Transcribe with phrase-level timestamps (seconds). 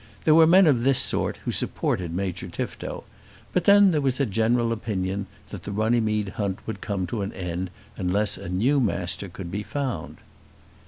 [0.23, 3.03] There were men of this sort who supported Major Tifto;
[3.53, 7.31] but then there was a general opinion that the Runnymede hunt would come to an
[7.33, 10.17] end unless a new Master could be found.